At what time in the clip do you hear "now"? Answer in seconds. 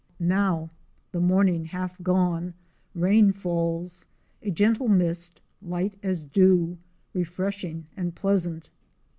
0.19-0.71